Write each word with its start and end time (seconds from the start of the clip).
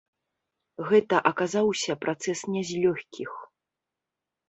Гэта 0.87 1.15
аказаўся 1.31 1.99
працэс 2.07 2.39
не 2.57 2.67
з 2.73 2.83
лёгкіх. 2.89 3.31